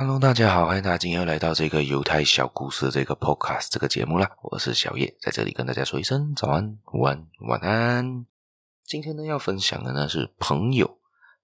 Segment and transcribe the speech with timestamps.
[0.00, 4.30] Hello，大家好，欢迎大家今天又来到这个犹太小故事这个 Podcast 这个节目啦。
[4.42, 8.24] 我是小叶，在这里跟大家说一声早安、午安、晚安。
[8.84, 11.00] 今天呢要分享的呢是朋友，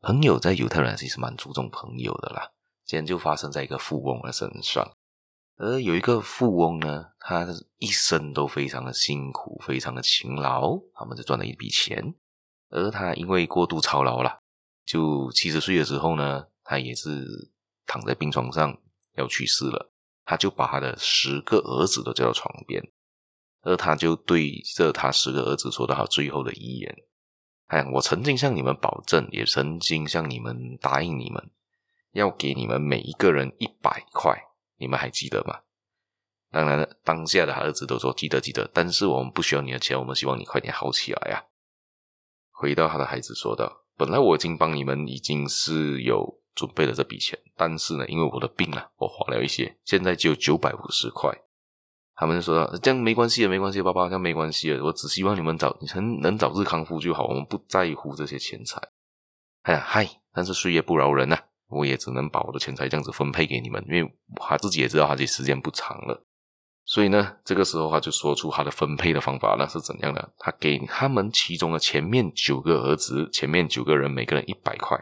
[0.00, 2.50] 朋友在犹太人其实蛮注重朋友的啦。
[2.86, 4.92] 今天就发生在一个富翁的身上，
[5.58, 7.46] 而有一个富翁呢，他
[7.76, 12.14] 一生都非常的辛苦，非常的勤劳，他们就赚了一笔钱。
[12.70, 14.38] 而他因为过度操劳啦，
[14.86, 17.52] 就七十岁的时候呢，他也是。
[17.88, 18.78] 躺在病床上
[19.14, 19.90] 要去世了，
[20.24, 22.92] 他就把他的十个儿子都叫到床边，
[23.62, 26.94] 而他就对着他十个儿子说到他最后的遗言
[27.68, 31.50] ：“哎，我曾经向你们保证，也曾经向你们答应你们，
[32.12, 34.38] 要给你们每一个人一百块，
[34.76, 35.60] 你们还记得吗？”
[36.52, 41.44] 当然了，当下的儿子都说记得记得，但是我们不需要你的钱，我们希望你快点好起来呀。
[42.50, 51.32] 回到他的孩子说道：“本来我已经帮你们已经是有。”准备了这笔钱，但是呢，因为我的病啊，我花了一些，现在只有九百五十块。
[52.20, 54.82] 他们就说：“这样没关系的，没关系，爸爸，这样没关系的。
[54.82, 58.82] 我只希望你们早能能早日康复就好，我们不在乎这些钱财。”
[59.62, 60.08] 哎呀，嗨！
[60.32, 61.38] 但是岁月不饶人呐、
[61.68, 66.24] 我也只能把我的钱财这样子分配给你们，因为他自己也知道他自己时间不长了。
[66.84, 70.32] 所以呢，这个时候他就说出他的分配的方法，那是怎样的？
[70.38, 74.98] 他给他们其中的前面九个儿子，前面九个人每个人一百块。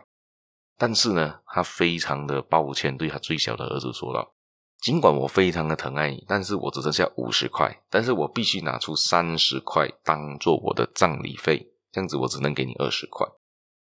[0.78, 4.34] 但是呢，他非常的抱歉，对他最小的儿子说道
[4.82, 13.26] ：“尽管我非常的疼爱你，但是我只剩下五十块，但是我必须拿出三十块当做我的葬礼费，这样子我只能给你二十块。”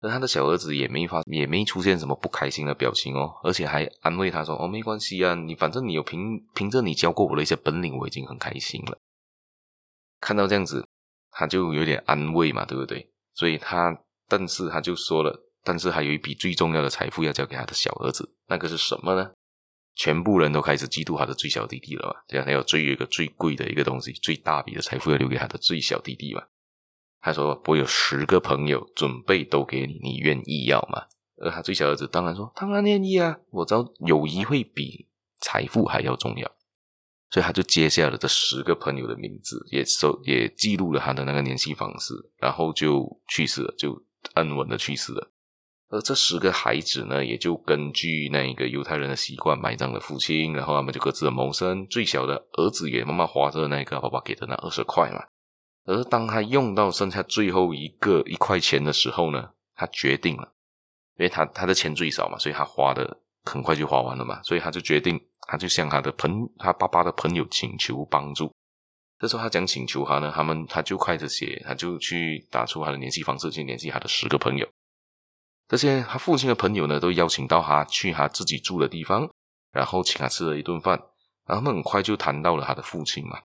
[0.00, 8.98] 而他的小儿子也没发，也没出现什么不开心的表情哦，而且还安慰他说：“哦，没关系啊，你反正你有凭凭着你教过我的一些本领，我已经很开心了。”
[10.20, 10.86] 看到这样子，
[11.32, 13.10] 他就有点安慰嘛，对不对？
[13.34, 15.44] 所以他，但是他就说了。
[15.68, 19.32] 但是还有一笔最重要的财富要交给他的小儿子，那个是什么呢？
[19.94, 22.22] 全部人都开始嫉妒他的最小弟弟了嘛？
[22.26, 26.42] 这样还有最一个最贵的一个东西，最大笔的财富要留给他的最小弟弟嘛？
[27.20, 31.04] 他说：“我有十个朋友，准备都给你，你愿意要吗？”
[31.36, 33.38] 而他最小儿子当然说：“当然愿意啊！
[33.50, 35.06] 我知道友谊会比
[35.40, 36.50] 财富还要重要。”
[37.30, 44.02] 所以他就接下了这十个朋友的名字，也收也记录了他的那个联系方式，然后就去世了，就
[44.32, 45.30] 安稳的去世了。
[45.90, 51.86] 而这十个孩子呢，也就根据那个犹太人的习惯埋葬了父亲，然后他们就各自的谋生。
[51.86, 55.24] 最小的儿子也慢慢花着那个爸爸给的那二十块嘛。
[55.86, 60.52] 而当他用到剩下最后一个一块钱的时候呢，他决定了，
[61.16, 65.18] 因为他他的钱最少嘛，所以他花的很快就花完了嘛，所以他就决定，
[65.48, 68.52] 他就向他的朋他爸爸的朋友请求帮助。
[69.18, 74.68] 这时候他讲请求他呢，他们他就开始写，他就去打出他的联系方式去联系他的十个朋友。
[75.68, 79.28] 这些他父亲的朋友呢，都邀请到他去他自己住的地方，
[79.70, 80.98] 然后请他吃了一顿饭，
[81.46, 83.38] 然后他们很快就谈到了他的父亲嘛，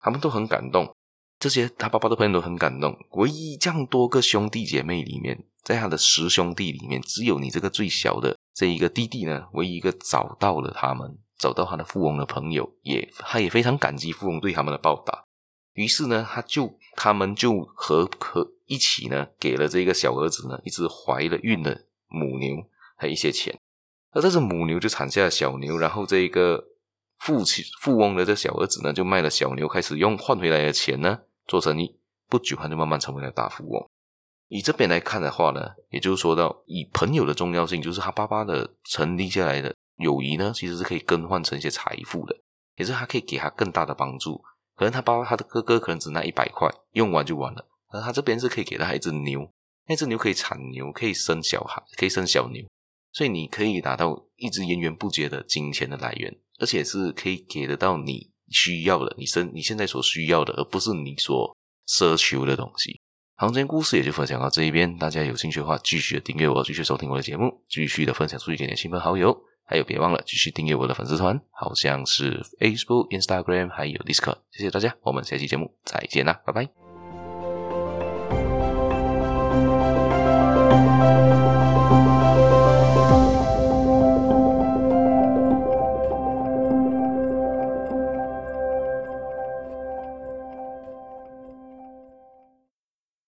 [0.00, 0.94] 他们都很感动，
[1.38, 2.94] 这些他爸爸的朋友都很感动。
[3.12, 15.24] 唯一这样多个兄弟姐妹里面，在他的十兄弟里面，只有你这个最小的这一个弟弟呢，唯一一个找到了他们，找到他的富翁的朋友，也他也非常感激富翁对他们的报答。
[15.76, 22.56] 于是呢，他就他们就和和一起呢，给了这个小儿子呢一只怀了孕的母牛，
[22.96, 23.56] 还有一些钱。
[24.10, 26.64] 而这只母牛就产下了小牛，然后这个
[27.18, 31.98] 富亲富翁的这小儿子呢，就卖了小牛，开始用换回来的钱呢做生意。
[32.28, 33.86] 不久，他就慢慢成为了大富翁。
[34.48, 35.60] 以这边来看的话呢，
[35.90, 42.34] 也就是说到以朋友的重要性，就是他爸爸的成立下来的友谊呢，其实是可以更换成一些财富的，
[42.76, 44.42] 也是他可以给他更大的帮助。
[44.76, 47.66] 可能他爸爸他的哥哥可能只拿一百块，用完就完了。
[47.88, 49.50] 而他这边是可以给他一只牛，
[49.88, 52.62] 那只牛可以产牛，可以生小孩，可以生小牛，
[53.12, 61.56] 所以你可以达到一直源源不绝的金钱的来源，而且是可以给得到你需要的，你生你现在所需要的，而不是你所
[61.88, 63.00] 奢求的东西。
[63.36, 69.38] 好，今天故事也就分享到这一边，大家有兴趣的话，继续订阅我，继续收听我的节目，继续的分享出去给你的亲朋好友。
[69.66, 74.38] 还有，别忘了继续订阅我的粉丝团，好像是 Facebook、Instagram，还有 Discord。
[74.50, 76.85] 谢谢大家，我们下期节目再见啦，拜拜。